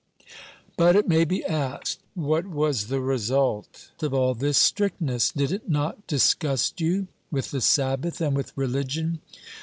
[0.77, 5.31] But, it may be asked, what was the result of all this strictness?
[5.31, 9.21] Did it not disgust you with the Sabbath and with religion?